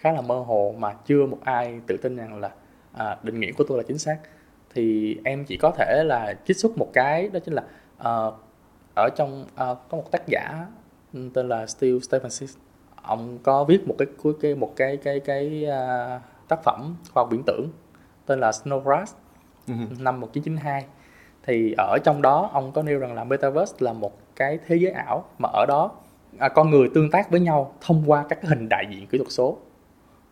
[0.05, 2.51] khá là mơ hồ mà chưa một ai tự tin rằng là
[2.93, 4.17] à, định nghĩa của tôi là chính xác.
[4.73, 7.63] Thì em chỉ có thể là trích xuất một cái đó chính là
[7.97, 8.33] uh,
[8.95, 10.65] ở trong uh, có một tác giả
[11.33, 12.49] tên là Steve Stephenson
[12.95, 17.23] ông có viết một cái cuối cái một cái cái cái uh, tác phẩm khoa
[17.23, 17.69] học viễn tưởng
[18.25, 19.05] tên là Snowgrass
[19.67, 19.87] uh-huh.
[19.99, 20.85] năm 1992
[21.43, 24.91] thì ở trong đó ông có nêu rằng là metaverse là một cái thế giới
[24.91, 25.91] ảo mà ở đó
[26.39, 29.31] à, con người tương tác với nhau thông qua các hình đại diện kỹ thuật
[29.31, 29.57] số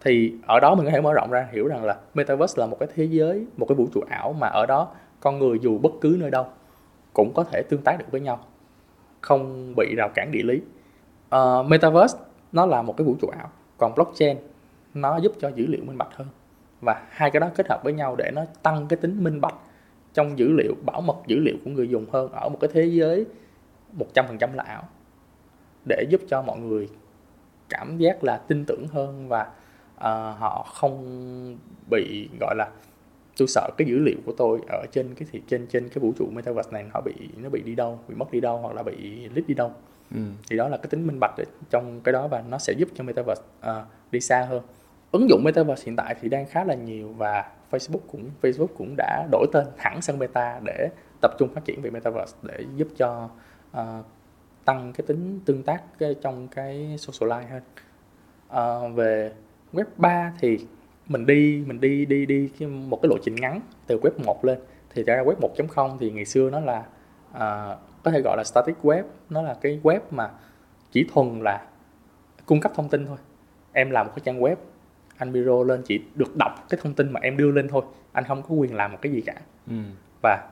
[0.04, 2.78] thì ở đó mình có thể mở rộng ra hiểu rằng là metaverse là một
[2.80, 4.88] cái thế giới một cái vũ trụ ảo mà ở đó
[5.20, 6.46] con người dù bất cứ nơi đâu
[7.14, 8.40] cũng có thể tương tác được với nhau
[9.22, 10.62] không bị rào cản địa lý.
[11.36, 12.20] Uh, metaverse
[12.52, 14.38] nó là một cái vũ trụ ảo còn blockchain
[14.94, 16.28] nó giúp cho dữ liệu minh bạch hơn.
[16.82, 19.56] Và hai cái đó kết hợp với nhau để nó tăng cái tính minh bạch
[20.14, 22.86] trong dữ liệu bảo mật dữ liệu của người dùng hơn ở một cái thế
[22.86, 23.26] giới
[24.14, 24.84] 100% là ảo
[25.86, 26.90] để giúp cho mọi người
[27.70, 29.48] cảm giác là tin tưởng hơn và
[30.04, 31.58] uh, họ không
[31.92, 32.70] bị gọi là
[33.38, 36.14] tôi sợ cái dữ liệu của tôi ở trên cái thì trên trên cái vũ
[36.18, 38.84] trụ metaverse này nó bị nó bị đi đâu bị mất đi đâu hoặc là
[38.84, 39.72] bị lít đi đâu.
[40.12, 40.20] Ừ.
[40.50, 41.36] thì đó là cái tính minh bạch
[41.70, 43.72] trong cái đó và nó sẽ giúp cho metaverse uh,
[44.12, 44.62] đi xa hơn.
[45.12, 48.96] Ứng dụng metaverse hiện tại thì đang khá là nhiều và Facebook cũng Facebook cũng
[48.98, 50.90] đã đổi tên hẳn sang Meta để
[51.22, 53.30] tập trung phát triển về metaverse để giúp cho
[53.78, 54.06] uh,
[54.66, 57.64] tăng cái tính tương tác cái, trong cái social life hơn.
[58.90, 59.32] Uh, về
[59.74, 60.60] web 3 thì
[61.08, 64.60] mình đi mình đi đi đi một cái lộ trình ngắn từ web 1 lên.
[64.90, 66.80] Thì ra web 1.0 thì ngày xưa nó là
[67.32, 69.04] uh, có thể gọi là static web.
[69.30, 70.30] Nó là cái web mà
[70.92, 71.66] chỉ thuần là
[72.46, 73.18] cung cấp thông tin thôi.
[73.74, 74.56] Em làm một cái trang web
[75.18, 77.84] anh Miro lên chỉ được đọc cái thông tin mà em đưa lên thôi.
[78.12, 79.36] Anh không có quyền làm một cái gì cả.
[79.68, 79.76] Ừ.
[80.22, 80.50] và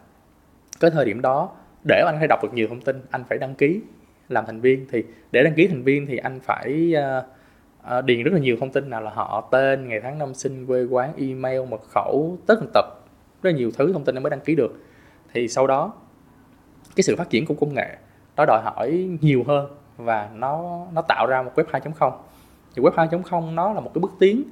[0.79, 1.49] cái thời điểm đó
[1.87, 3.81] để anh phải đọc được nhiều thông tin anh phải đăng ký
[4.29, 4.85] làm thành viên.
[4.91, 7.25] Thì để đăng ký thành viên thì anh phải uh,
[7.83, 10.65] Ờ, điền rất là nhiều thông tin nào là họ tên ngày tháng năm sinh
[10.67, 12.85] quê quán email mật khẩu tất tần tật.
[13.41, 14.73] Rất là nhiều thứ thông tin em mới đăng ký được.
[15.33, 15.93] Thì sau đó
[16.95, 17.97] cái sự phát triển của công nghệ
[18.37, 19.67] nó đòi hỏi nhiều hơn
[19.97, 22.11] và nó nó tạo ra một web 2.0
[22.75, 24.43] thì web 2.0 nó là một cái bước tiến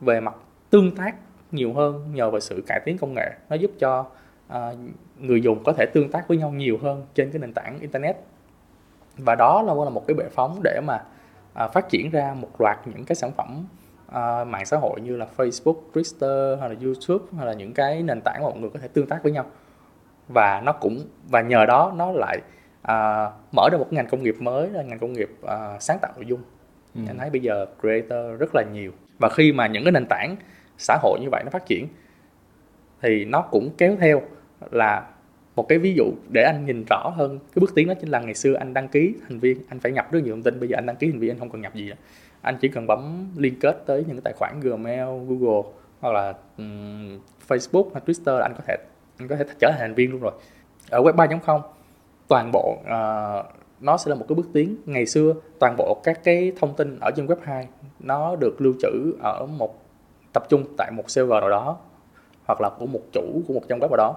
[0.00, 0.34] về mặt
[0.70, 1.14] tương tác
[1.52, 3.30] nhiều hơn nhờ vào sự cải tiến công nghệ.
[3.48, 4.06] Nó giúp cho
[4.52, 4.56] uh,
[5.18, 8.16] người dùng có thể tương tác với nhau nhiều hơn trên cái nền tảng internet.
[9.16, 11.02] Và đó là một cái bệ phóng để mà
[11.64, 13.66] uh, phát triển ra một loạt những cái sản phẩm
[14.08, 18.02] uh, mạng xã hội như là Facebook, Twitter hay là YouTube hay là những cái
[18.02, 19.44] nền tảng mà mọi người có thể tương tác với nhau.
[20.28, 22.38] Và nó cũng và nhờ đó nó lại
[22.82, 25.50] uh, mở ra một ngành công nghiệp mới là ngành công nghiệp uh,
[25.82, 26.40] sáng tạo nội dung.
[26.94, 27.00] Ừ.
[27.08, 28.92] anh thấy bây giờ creator rất là nhiều.
[29.18, 30.36] Và khi mà những cái nền tảng
[30.78, 31.88] xã hội như vậy nó phát triển
[33.02, 34.22] thì nó cũng kéo theo
[34.70, 35.06] là
[35.56, 38.20] một cái ví dụ để anh nhìn rõ hơn cái bước tiến đó chính là
[38.20, 40.68] ngày xưa anh đăng ký thành viên anh phải nhập rất nhiều thông tin bây
[40.68, 41.96] giờ anh đăng ký thành viên anh không cần nhập gì nữa.
[42.40, 45.62] anh chỉ cần bấm liên kết tới những cái tài khoản Gmail, Google
[46.00, 48.76] hoặc là um, Facebook hoặc Twitter là anh có thể
[49.18, 50.32] anh có thể trở thành thành viên luôn rồi.
[50.90, 51.60] Ở web 3.0
[52.28, 53.46] toàn bộ uh,
[53.80, 54.76] nó sẽ là một cái bước tiến.
[54.86, 57.68] Ngày xưa toàn bộ các cái thông tin ở trên web 2
[58.00, 59.82] nó được lưu trữ ở một
[60.32, 61.78] tập trung tại một server nào đó
[62.44, 64.16] hoặc là của một chủ của một trang web nào đó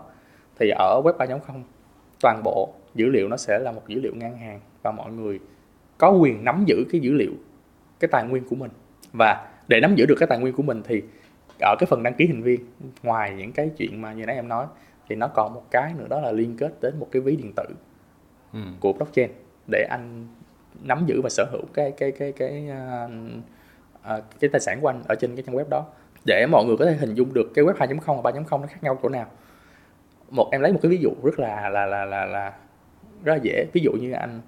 [0.60, 1.40] thì ở web 3.0
[2.22, 5.40] toàn bộ dữ liệu nó sẽ là một dữ liệu ngang hàng và mọi người
[5.98, 7.32] có quyền nắm giữ cái dữ liệu
[8.00, 8.72] cái tài nguyên của mình.
[9.14, 11.02] Và để nắm giữ được cái tài nguyên của mình thì
[11.62, 12.60] ở cái phần đăng ký thành viên
[13.04, 14.66] ngoài những cái chuyện mà như nãy em nói
[15.10, 17.54] thì nó còn một cái nữa đó là liên kết đến một cái ví điện
[17.56, 17.66] tử
[18.54, 18.60] ừ.
[18.80, 19.30] của blockchain
[19.72, 20.28] để anh
[20.84, 22.70] nắm giữ và sở hữu cái cái cái cái
[23.06, 23.12] uh,
[24.18, 25.86] uh, cái tài sản của anh ở trên cái trang web đó.
[26.26, 28.84] Để mọi người có thể hình dung được cái web 2.0 và 3.0 nó khác
[28.84, 29.26] nhau chỗ nào
[30.30, 32.54] một, em lấy một cái ví dụ rất là là là là là
[33.24, 33.66] rất là dễ.
[33.74, 34.42] Ví dụ như anh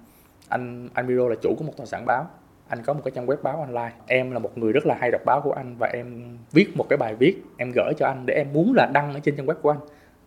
[0.48, 2.26] anh anh Miro là chủ của một tòa sản báo.
[2.68, 3.92] Anh có một cái trang web báo online.
[4.06, 6.86] Em là một người rất là hay đọc báo của anh và em viết một
[6.88, 7.42] cái bài viết.
[7.56, 9.80] Em gửi cho anh để em muốn là đăng ở trên trang web của anh.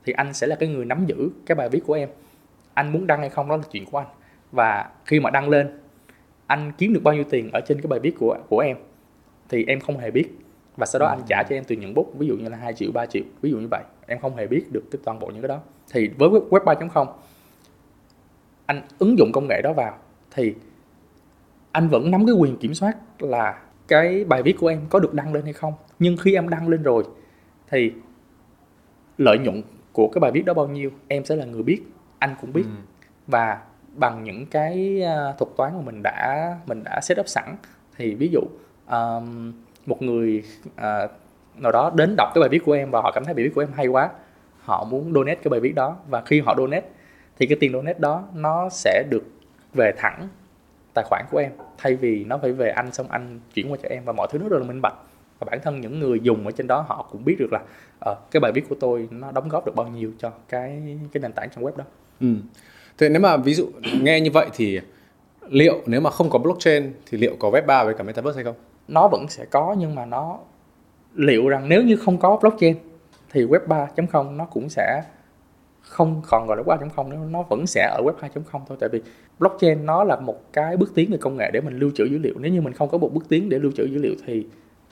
[0.05, 2.09] Thì anh sẽ là cái người nắm giữ cái bài viết của em.
[2.73, 4.07] Anh muốn đăng hay không đó là chuyện của anh.
[4.51, 5.79] Và khi mà đăng lên,
[6.47, 8.77] anh kiếm được bao nhiêu tiền ở trên cái bài viết của của em,
[9.49, 10.29] thì em không hề biết
[10.77, 12.73] và sau đó anh trả cho em tiền nhận bút ví dụ như là 2
[12.73, 13.83] triệu 3 triệu ví dụ như vậy.
[14.07, 15.59] Em không hề biết được cái toàn bộ những cái đó.
[15.91, 17.07] Thì với web 3.0
[18.65, 19.97] anh ứng dụng công nghệ đó vào
[20.31, 20.53] thì
[21.71, 25.13] anh vẫn nắm cái quyền kiểm soát là cái bài viết của em có được
[25.13, 25.73] đăng lên hay không.
[25.99, 27.03] Nhưng khi em đăng lên rồi
[27.69, 27.91] thì
[29.17, 31.81] lợi nhuận của cái bài viết đó bao nhiêu em sẽ là người biết
[32.19, 32.63] anh cũng biết.
[32.63, 32.75] Ừ.
[33.27, 33.61] và
[33.95, 37.55] bằng những cái uh, thuật toán mà mình đã mình đã set up sẵn
[37.97, 38.41] thì ví dụ
[38.89, 39.53] um,
[39.85, 40.43] một người
[40.75, 41.07] à,
[41.57, 43.51] nào đó đến đọc cái bài viết của em và họ cảm thấy bài viết
[43.55, 44.09] của em hay quá
[44.59, 46.87] họ muốn donate cái bài viết đó và khi họ donate
[47.39, 49.23] thì cái tiền donate đó nó sẽ được
[49.73, 50.27] về thẳng
[50.93, 53.89] tài khoản của em thay vì nó phải về anh xong anh chuyển qua cho
[53.89, 54.95] em và mọi thứ nó rất là minh bạch
[55.39, 57.59] và bản thân những người dùng ở trên đó họ cũng biết được là
[58.11, 61.21] uh, cái bài viết của tôi nó đóng góp được bao nhiêu cho cái cái
[61.21, 61.83] nền tảng trong web đó.
[62.19, 62.27] Ừ.
[62.97, 63.67] Thế nếu mà ví dụ
[64.01, 64.79] nghe như vậy thì
[65.49, 68.43] liệu nếu mà không có blockchain thì liệu có web 3 với cả metaverse hay
[68.43, 68.55] không?
[68.87, 70.39] Nó vẫn sẽ có nhưng mà nó
[71.15, 72.77] liệu rằng nếu như không có blockchain
[73.31, 75.03] thì web 3.0 nó cũng sẽ
[75.81, 78.77] không còn gọi là web 3.0 nữa nó vẫn sẽ ở web 2.0 thôi.
[78.79, 79.01] Tại vì
[79.39, 82.17] blockchain nó là một cái bước tiến về công nghệ để mình lưu trữ dữ
[82.17, 82.33] liệu.
[82.39, 84.45] Nếu như mình không có một bước tiến để lưu trữ dữ liệu thì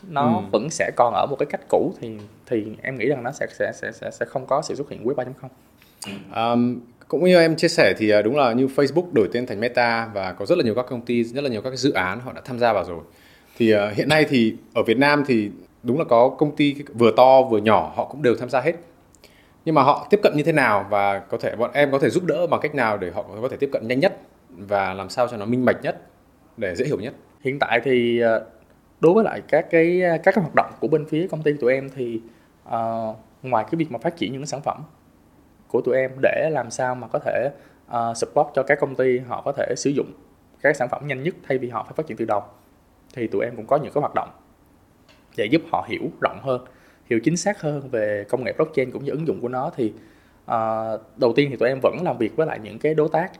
[0.09, 0.43] nó ừ.
[0.51, 3.47] vẫn sẽ còn ở một cái cách cũ thì thì em nghĩ rằng nó sẽ
[3.59, 7.55] sẽ sẽ sẽ, sẽ không có sự xuất hiện web 3.0 um, cũng như em
[7.55, 10.57] chia sẻ thì à, đúng là như Facebook đổi tên thành Meta và có rất
[10.57, 12.73] là nhiều các công ty rất là nhiều các dự án họ đã tham gia
[12.73, 12.99] vào rồi
[13.57, 15.51] thì uh, hiện nay thì ở Việt Nam thì
[15.83, 18.73] đúng là có công ty vừa to vừa nhỏ họ cũng đều tham gia hết.
[19.65, 22.09] Nhưng mà họ tiếp cận như thế nào và có thể bọn em có thể
[22.09, 24.17] giúp đỡ bằng cách nào để họ có thể tiếp cận nhanh nhất
[24.49, 26.01] và làm sao cho nó minh bạch nhất
[26.57, 27.13] để dễ hiểu nhất?
[27.41, 28.45] Hiện tại thì ờ,
[28.99, 31.53] đối với lại các cái ờ, các cái hoạt động của bên phía công ty
[31.53, 32.21] tụi em thì
[32.67, 34.83] uh, ngoài cái việc mà phát triển những sản phẩm
[35.67, 37.49] của tụi em để làm sao mà có thể
[37.87, 40.11] uh, support cho các công ty họ có thể sử dụng
[40.61, 42.43] các sản phẩm nhanh nhất thay vì họ phải phát triển từ đầu
[43.13, 44.29] thì tụi em cũng có những cái hoạt động
[45.37, 46.65] để giúp họ hiểu rộng hơn
[47.11, 49.71] hiểu chính xác hơn về công nghệ blockchain cũng như ứng dụng của nó.
[49.75, 49.93] Thì
[50.45, 53.31] uh, đầu tiên thì tụi em vẫn làm việc với lại những cái đối tác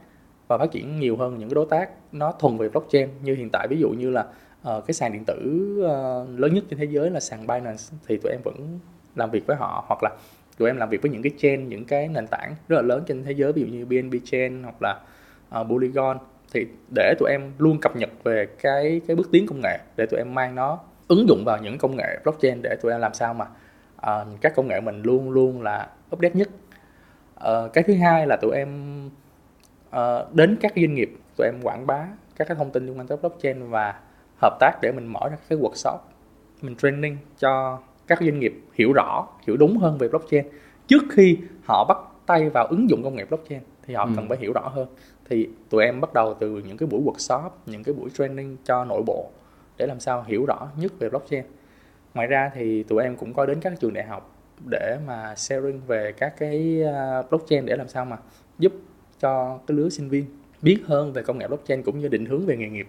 [0.47, 3.09] và phát triển nhiều hơn những cái đối tác nó thuần về blockchain.
[3.23, 5.37] Như hiện tại ví dụ như là uh, cái sàn điện tử
[5.79, 8.79] uh, lớn nhất trên thế giới là sàn Binance thì tụi em vẫn
[9.15, 9.85] làm việc với họ.
[9.87, 10.09] Hoặc là
[10.57, 13.03] tụi em làm việc với những cái chain những cái nền tảng rất là lớn
[13.07, 14.99] trên thế giới ví dụ như BNB chain hoặc là
[15.61, 16.17] uh, Polygon
[16.53, 20.05] thì để tụi em luôn cập nhật về cái cái bước tiến công nghệ để
[20.05, 23.13] tụi em mang nó ứng dụng vào những công nghệ blockchain để tụi em làm
[23.13, 23.45] sao mà
[23.95, 26.49] uh, các công nghệ mình luôn luôn là update nhất.
[27.35, 29.01] Uh, cái thứ hai là tụi em
[29.89, 33.07] uh, đến các doanh nghiệp tụi em quảng bá các cái thông tin liên quan
[33.07, 33.99] tới blockchain và
[34.41, 35.97] hợp tác để mình mở ra cái workshop
[36.61, 40.45] mình training cho các doanh nghiệp hiểu rõ hiểu đúng hơn về blockchain.
[40.87, 44.11] Trước khi họ bắt tay vào ứng dụng công nghệ blockchain thì họ ừ.
[44.15, 44.87] cần phải hiểu rõ hơn
[45.31, 48.85] thì tụi em bắt đầu từ những cái buổi workshop những cái buổi training cho
[48.85, 49.29] nội bộ
[49.77, 51.43] để làm sao hiểu rõ nhất về blockchain.
[52.13, 54.35] Ngoài ra thì tụi em cũng có đến các trường đại học
[54.69, 58.17] để mà sharing về các cái à, blockchain để làm sao mà
[58.59, 58.73] giúp
[59.19, 60.25] cho cái lứa sinh viên
[60.61, 62.87] biết hơn về công nghệ blockchain cũng như định hướng về nghề nghiệp.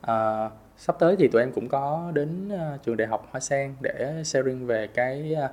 [0.00, 3.74] À, sắp tới thì tụi em cũng có đến à, trường đại học Hoa Sen
[3.80, 5.48] để sharing về cái à,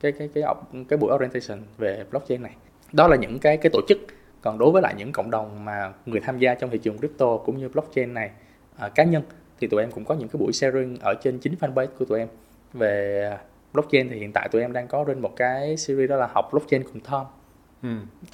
[0.00, 2.56] cái cái cái cái, cái buổi orientation về blockchain này.
[2.92, 3.98] Đó là những cái cái tổ chức
[4.46, 7.36] còn đối với lại những cộng đồng mà người tham gia trong thị trường crypto
[7.36, 8.30] cũng như blockchain này
[8.86, 9.22] uh, cá nhân
[9.60, 12.18] thì tụi em cũng có những cái buổi sharing ở trên chính fanpage của tụi
[12.18, 12.28] em.
[12.72, 13.38] Về
[13.72, 16.48] blockchain thì hiện tại tụi em đang có trên một cái series đó là học
[16.52, 17.26] blockchain cùng Tom.
[17.82, 17.88] Ừ.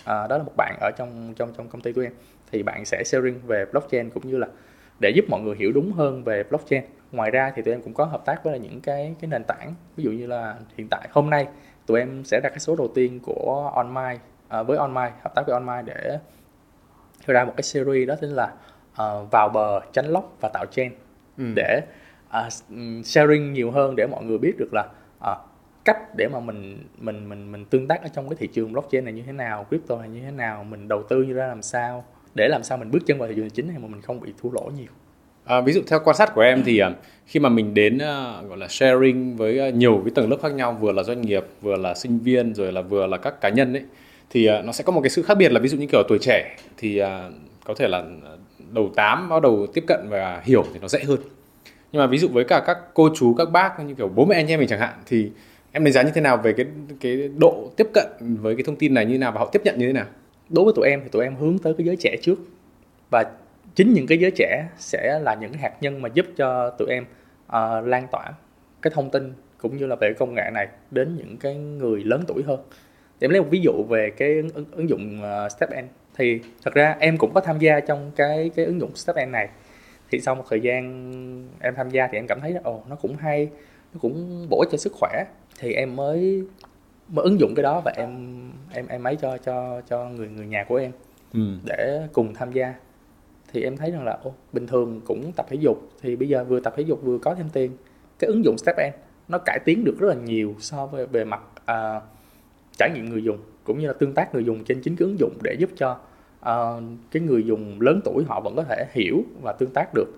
[0.05, 2.13] à, đó là một bạn ở trong trong trong công ty tụi em.
[2.53, 4.47] Thì bạn sẽ sharing về blockchain cũng như là
[5.01, 6.85] để giúp mọi người hiểu đúng hơn về blockchain.
[7.13, 9.75] Ngoài ra thì tụi em cũng có hợp tác với những cái cái nền tảng.
[9.97, 11.47] Ví dụ như là hiện tại hôm nay
[11.87, 14.19] tụi em sẽ ra cái số đầu tiên của OnMy
[14.53, 16.19] à, với OnMy hợp tác với OnMy để
[17.27, 18.53] ra một cái series đó tên là
[18.93, 20.93] uh, vào bờ tránh lóc và tạo chain
[21.39, 21.45] ừ.
[21.57, 21.81] để
[22.29, 22.53] uh,
[23.05, 24.85] sharing nhiều hơn để mọi người biết được là
[25.33, 25.39] uh,
[25.85, 29.05] cách để mà mình mình mình mình tương tác ở trong cái thị trường blockchain
[29.05, 31.63] này như thế nào crypto này như thế nào mình đầu tư như ra làm
[31.63, 34.21] sao để làm sao mình bước chân vào thị trường chính này mà mình không
[34.21, 34.93] bị thua lỗ nhiều
[35.45, 36.83] À, ví dụ theo quan sát của em thì
[37.27, 40.77] khi mà mình đến uh, gọi là sharing với nhiều cái tầng lớp khác nhau
[40.81, 43.73] vừa là doanh nghiệp vừa là sinh viên rồi là vừa là các cá nhân
[43.73, 43.83] ấy
[44.33, 46.03] thì uh, nó sẽ có một cái sự khác biệt là ví dụ như kiểu
[46.09, 47.09] tuổi trẻ thì uh,
[47.65, 48.33] có thể là à,
[48.71, 51.19] đầu 8 bắt đầu tiếp cận và hiểu thì nó dễ hơn.
[51.93, 54.37] Nhưng mà ví dụ với cả các cô chú các bác như kiểu bố mẹ
[54.37, 55.31] anh em mình chẳng hạn thì
[55.73, 56.67] em đánh giá như thế nào về cái
[57.01, 59.63] cái độ tiếp cận với cái thông tin này như thế nào và họ tiếp
[59.65, 60.07] nhận như thế nào?
[60.49, 62.39] Đối với tụi em thì tụi em hướng tới cái giới trẻ trước.
[63.11, 63.25] Và
[63.75, 67.05] chính những cái giới trẻ sẽ là những hạt nhân mà giúp cho tụi em
[67.47, 68.33] uh, lan tỏa
[68.83, 72.25] cái thông tin cũng như là về công nghệ này đến những cái người lớn
[72.27, 72.61] tuổi hơn
[73.25, 76.75] em lấy một ví dụ về cái ứng, ứng dụng uh, Step N thì thật
[76.75, 79.49] ra em cũng có tham gia trong cái cái ứng dụng Step N này.
[80.11, 80.83] Thì sau một thời gian
[81.61, 83.49] em tham gia thì em cảm thấy ồ nó cũng hay
[83.95, 85.25] nó cũng bổ cho sức khỏe.
[85.59, 86.43] Thì em mới
[87.09, 88.41] mới ứng dụng cái đó và em
[88.73, 90.93] em em ấy cho cho cho người người nhà của em
[91.35, 91.41] ừ.
[91.65, 92.75] để cùng tham gia.
[93.53, 95.91] Thì em thấy rằng là ô, bình thường cũng tập thể dục.
[96.03, 97.77] Thì bây giờ vừa tập thể dục vừa có thêm tiền.
[98.19, 98.91] Cái ứng dụng Step N
[99.29, 102.01] nó cải tiến được rất là nhiều so với bề mặt à,
[102.79, 105.19] trải nghiệm người dùng cũng như là tương tác người dùng trên chính cái ứng
[105.19, 105.99] dụng để giúp cho
[106.41, 110.09] uh, cái người dùng lớn tuổi họ vẫn có thể hiểu và tương tác được.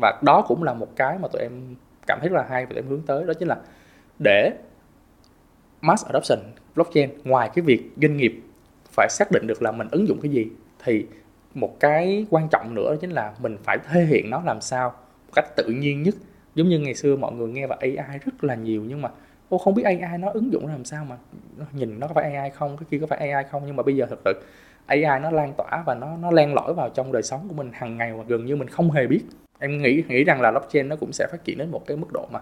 [0.00, 1.52] Và đó cũng là một cái mà tụi em
[2.06, 3.56] cảm thấy rất là hay và tụi em hướng tới đó chính là
[4.18, 4.50] để
[5.80, 6.38] mass adoption
[6.74, 8.40] blockchain ngoài cái việc doanh nghiệp
[8.96, 10.46] phải xác định được là mình ứng dụng cái gì
[10.84, 11.06] thì
[11.54, 14.90] một cái quan trọng nữa chính là mình phải thể hiện nó làm sao
[15.26, 16.14] một cách tự nhiên nhất.
[16.54, 19.10] Giống như ngày xưa mọi người nghe về AI rất là nhiều nhưng mà
[19.54, 21.16] ô không biết AI nó ứng dụng làm sao mà
[21.72, 23.96] nhìn nó có phải AI không cái kia có phải AI không nhưng mà bây
[23.96, 24.42] giờ thực sự
[24.86, 27.70] AI nó lan tỏa và nó nó len lỏi vào trong đời sống của mình
[27.74, 29.20] hàng ngày và gần như mình không hề biết.
[29.58, 32.12] Em nghĩ nghĩ rằng là blockchain nó cũng sẽ phát triển đến một cái mức
[32.12, 32.40] độ mà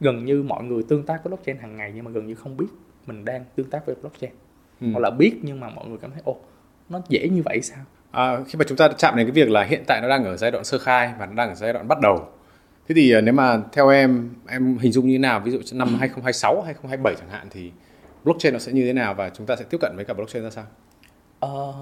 [0.00, 2.56] gần như mọi người tương tác với blockchain hàng ngày nhưng mà gần như không
[2.56, 2.66] biết
[3.06, 4.32] mình đang tương tác với blockchain.
[4.80, 4.86] Ừ.
[4.92, 6.36] hoặc là biết nhưng mà mọi người cảm thấy ồ
[6.88, 7.84] nó dễ như vậy sao?
[8.10, 10.36] À, khi mà chúng ta chạm đến cái việc là hiện tại nó đang ở
[10.36, 12.28] giai đoạn sơ khai và nó đang ở giai đoạn bắt đầu
[12.88, 15.40] thế thì à, nếu mà theo em em hình dung như thế nào?
[15.40, 17.72] Ví dụ năm 2026 2027 chẳng hạn thì
[18.24, 20.44] blockchain nó sẽ như thế nào và chúng ta sẽ tiếp cận với cả blockchain
[20.44, 20.64] ra sao?
[21.40, 21.74] Ờ,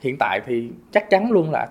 [0.00, 1.66] hiện tại thì chắc chắn luôn là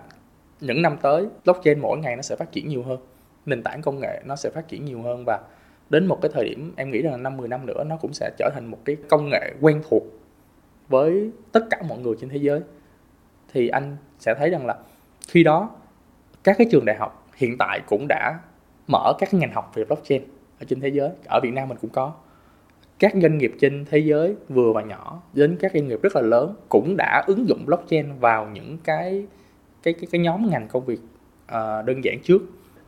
[0.62, 3.00] những năm tới blockchain mỗi ngày nó sẽ phát triển nhiều hơn
[3.46, 5.40] nền tảng công nghệ nó sẽ phát triển nhiều hơn và
[5.90, 8.14] đến một cái thời điểm em nghĩ rằng là năm 10 năm nữa nó cũng
[8.14, 10.04] sẽ trở thành một cái công nghệ quen thuộc
[10.90, 12.62] với tất cả mọi người trên thế giới.
[13.54, 14.76] Thì anh sẽ thấy rằng là
[15.28, 15.70] khi đó
[16.44, 18.40] các cái trường đại học hiện tại cũng đã
[18.92, 20.24] mở các ngành học về blockchain
[20.60, 21.10] ở trên thế giới.
[21.26, 22.14] Ở Việt Nam mình cũng có.
[23.00, 26.22] Các doanh nghiệp trên thế giới vừa và nhỏ đến các doanh nghiệp rất là
[26.22, 29.26] lớn cũng đã ứng dụng blockchain vào những cái
[29.84, 31.00] cái cái, cái nhóm ngành công việc
[31.44, 32.42] uh, đơn giản trước.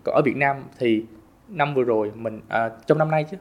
[0.03, 1.05] Còn ở Việt Nam thì
[1.47, 3.37] năm vừa rồi mình uh, trong năm nay chứ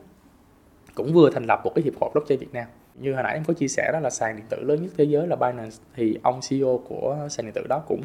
[0.94, 2.66] cũng vừa thành lập một cái hiệp hội blockchain Việt Nam.
[2.94, 5.04] Như hồi nãy em có chia sẻ đó là sàn điện tử lớn nhất thế
[5.04, 5.76] giới là Binance.
[5.94, 8.00] Thì ông CEO của sàn điện tử đó cũng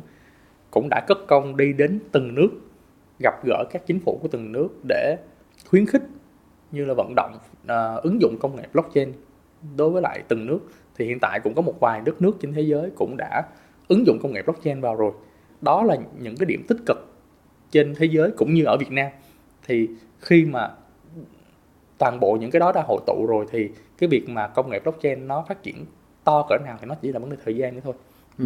[0.71, 2.49] cũng đã cất công đi đến từng nước
[3.19, 5.17] gặp gỡ các chính phủ của từng nước để
[5.69, 6.01] khuyến khích
[6.71, 9.13] như là vận động uh, ứng dụng công nghệ blockchain.
[9.75, 10.59] Đối với lại từng nước
[10.95, 13.43] thì hiện tại cũng có một vài đất nước trên thế giới cũng đã
[13.87, 15.11] ứng dụng công nghệ blockchain vào rồi.
[15.61, 16.97] Đó là những cái điểm tích cực
[17.71, 19.11] trên thế giới cũng như ở Việt Nam.
[19.67, 19.87] Thì
[20.19, 20.71] khi mà
[21.97, 24.79] toàn bộ những cái đó đã hội tụ rồi thì cái việc mà công nghệ
[24.79, 25.85] blockchain nó phát triển
[26.23, 27.93] to cỡ nào thì nó chỉ là vấn đề thời gian nữa thôi.
[28.37, 28.45] Ừ.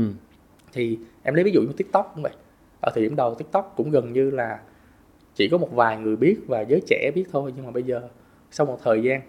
[0.74, 2.32] thì em lấy ví dụ như tiktok cũng vậy
[2.82, 4.60] ở thời điểm đầu tiktok cũng gần như là
[5.36, 8.02] chỉ có một vài người biết và giới trẻ biết thôi nhưng mà bây giờ
[8.52, 9.22] sau một thời gian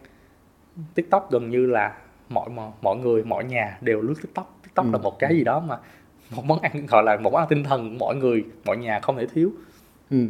[0.94, 1.96] tiktok gần như là
[2.28, 2.48] mọi
[2.82, 4.90] mọi người mọi nhà đều lướt tiktok tiktok ừ.
[4.92, 5.78] là một cái gì đó mà
[6.30, 9.16] một món ăn gọi là một món ăn tinh thần mọi người mọi nhà không
[9.16, 9.52] thể thiếu
[10.10, 10.26] Ừ.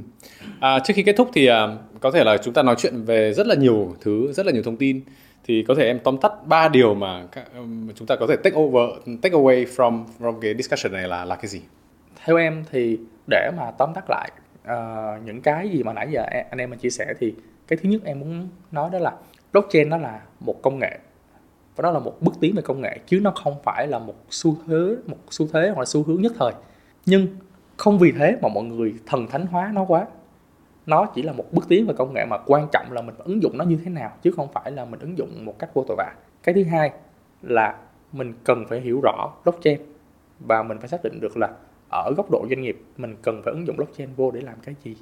[0.61, 1.69] À, trước khi kết thúc thì à,
[2.01, 4.63] có thể là chúng ta nói chuyện về rất là nhiều thứ, rất là nhiều
[4.63, 5.01] thông tin.
[5.45, 8.37] Thì có thể em tóm tắt ba điều mà các, um, chúng ta có thể
[8.37, 8.91] take over,
[9.23, 11.61] take away from from cái discussion này là là cái gì?
[12.25, 14.31] Theo em thì để mà tóm tắt lại
[14.63, 17.35] uh, những cái gì mà nãy giờ anh em mình chia sẻ thì
[17.69, 19.13] cái thứ nhất em muốn nói đó là
[19.53, 20.99] blockchain nó là một công nghệ
[21.77, 24.15] và đó là một bước tiến về công nghệ chứ nó không phải là một
[24.31, 26.53] xu thế một xu thế hoặc là xu hướng nhất thời.
[27.07, 27.27] Nhưng
[27.77, 30.07] không vì thế mà mọi người thần thánh hóa nó quá.
[30.87, 33.43] Nó chỉ là một bước tiến về công nghệ mà quan trọng là mình ứng
[33.43, 35.85] dụng nó như thế nào chứ không phải là mình ứng dụng một cách vô
[35.89, 36.15] tội vạ.
[36.43, 36.91] Cái thứ hai
[37.43, 37.77] là
[38.13, 39.81] mình cần phải hiểu rõ blockchain
[40.41, 41.49] và mình phải xác định được là
[41.91, 44.75] ở góc độ doanh nghiệp mình cần phải ứng dụng blockchain vô để làm cái
[44.83, 44.97] gì?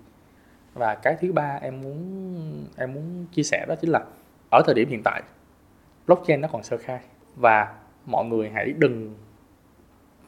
[0.75, 4.05] Và cái thứ ba em muốn em muốn chia sẻ đó chính là
[4.51, 5.23] ở thời điểm hiện tại
[6.07, 7.01] blockchain nó còn sơ khai.
[7.37, 7.75] Và
[8.07, 9.15] mọi người hãy đừng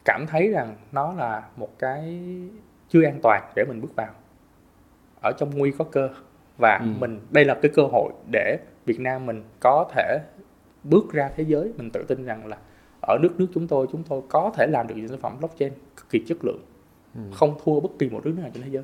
[0.04, 2.20] cảm thấy rằng nó là một cái
[2.88, 4.10] chưa an toàn để mình bước vào.
[5.22, 6.08] Ở trong nguy có cơ.
[6.58, 6.86] Và ừ.
[6.98, 10.18] mình đây là cái cơ hội để Việt Nam mình có thể
[10.84, 11.72] bước ra thế giới.
[11.76, 12.56] Mình tự tin rằng là
[13.00, 15.72] ở nước nước chúng tôi chúng tôi có thể làm được những sản phẩm blockchain
[15.96, 16.60] cực kỳ chất lượng.
[17.14, 17.20] Ừ.
[17.34, 18.82] không thua bất kỳ một nước nào trên thế giới.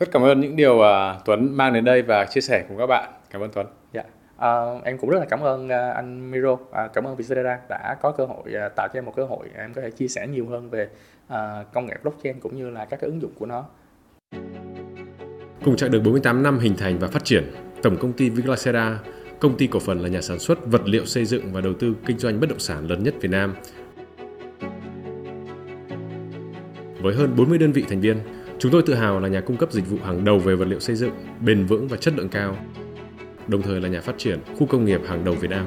[0.00, 0.84] Rất cảm ơn những điều uh,
[1.24, 3.12] Tuấn mang đến đây và chia sẻ cùng các bạn.
[3.30, 3.66] Cảm ơn Tuấn.
[3.92, 4.02] Dạ.
[4.36, 6.52] Uh, em cũng rất là cảm ơn uh, anh Miro.
[6.52, 6.60] Uh,
[6.92, 9.74] cảm ơn Vietcetera đã có cơ hội uh, tạo cho em một cơ hội em
[9.74, 10.88] có thể chia sẻ nhiều hơn về
[11.32, 11.36] uh,
[11.72, 13.64] công nghệ blockchain cũng như là các cái ứng dụng của nó.
[15.64, 17.44] Cùng chặng đường 48 năm hình thành và phát triển
[17.82, 18.98] tổng công ty Viglacera
[19.42, 21.94] công ty cổ phần là nhà sản xuất vật liệu xây dựng và đầu tư
[22.06, 23.54] kinh doanh bất động sản lớn nhất Việt Nam
[27.00, 28.18] với hơn 40 đơn vị thành viên,
[28.58, 30.80] chúng tôi tự hào là nhà cung cấp dịch vụ hàng đầu về vật liệu
[30.80, 32.56] xây dựng, bền vững và chất lượng cao,
[33.48, 35.66] đồng thời là nhà phát triển khu công nghiệp hàng đầu Việt Nam.